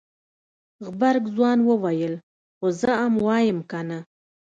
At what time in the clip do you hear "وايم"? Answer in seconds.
3.27-3.59